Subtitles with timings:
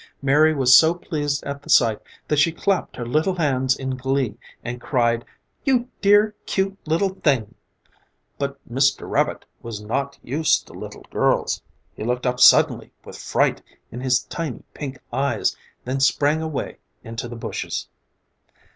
[0.19, 4.35] Mary was so pleased at the sight that she clapped her little hands in glee
[4.63, 5.23] and cried,
[5.63, 7.53] "You dear, cute little thing!"
[8.39, 9.07] But Mr.
[9.07, 11.61] Rabbit was not used to little girls.
[11.93, 13.61] He looked up suddenly with fright
[13.91, 17.87] in his tiny pink eyes, then sprang away into the bushes.